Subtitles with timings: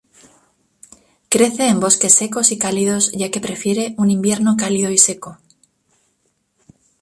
[1.33, 5.37] Crece en bosques secos y cálidos ya que prefiere un invierno cálido y seco.